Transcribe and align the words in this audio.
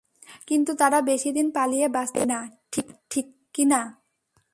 কিন্তু 0.47 0.71
তারা 0.75 0.99
বেশিদিন 1.01 1.47
পালিয়ে 1.51 1.87
বাচতে 1.87 2.19
পারবেনা, 2.19 2.39
ঠিক 3.09 3.27
না? 3.65 3.81